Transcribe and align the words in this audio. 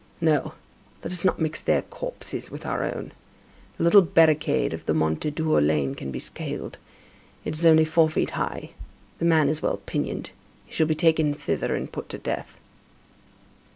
"No, 0.19 0.53
let 1.03 1.13
us 1.13 1.23
not 1.23 1.39
mix 1.39 1.61
their 1.61 1.83
corpses 1.83 2.49
with 2.49 2.65
our 2.65 2.83
own. 2.83 3.11
The 3.77 3.83
little 3.83 4.01
barricade 4.01 4.73
of 4.73 4.87
the 4.87 4.93
Mondétour 4.93 5.63
lane 5.63 5.93
can 5.93 6.09
be 6.09 6.17
scaled. 6.17 6.79
It 7.45 7.53
is 7.55 7.67
only 7.67 7.85
four 7.85 8.09
feet 8.09 8.31
high. 8.31 8.71
The 9.19 9.25
man 9.25 9.47
is 9.47 9.61
well 9.61 9.77
pinioned. 9.85 10.31
He 10.65 10.73
shall 10.73 10.87
be 10.87 10.95
taken 10.95 11.35
thither 11.35 11.75
and 11.75 11.91
put 11.91 12.09
to 12.09 12.17
death." 12.17 12.59